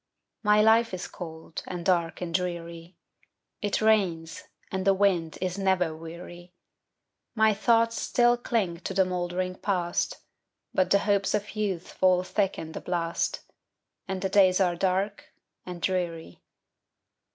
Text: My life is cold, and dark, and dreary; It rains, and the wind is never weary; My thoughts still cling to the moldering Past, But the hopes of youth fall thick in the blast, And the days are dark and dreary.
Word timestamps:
My 0.41 0.63
life 0.63 0.95
is 0.95 1.07
cold, 1.07 1.61
and 1.67 1.85
dark, 1.85 2.21
and 2.21 2.33
dreary; 2.33 2.97
It 3.61 3.81
rains, 3.83 4.45
and 4.71 4.83
the 4.83 4.95
wind 4.95 5.37
is 5.41 5.59
never 5.59 5.95
weary; 5.95 6.55
My 7.35 7.53
thoughts 7.53 8.01
still 8.01 8.35
cling 8.35 8.79
to 8.79 8.95
the 8.95 9.05
moldering 9.05 9.53
Past, 9.53 10.17
But 10.73 10.89
the 10.89 10.97
hopes 11.05 11.35
of 11.35 11.55
youth 11.55 11.89
fall 11.93 12.23
thick 12.23 12.57
in 12.57 12.71
the 12.71 12.81
blast, 12.81 13.41
And 14.07 14.23
the 14.23 14.29
days 14.29 14.59
are 14.59 14.75
dark 14.75 15.35
and 15.67 15.79
dreary. 15.83 16.41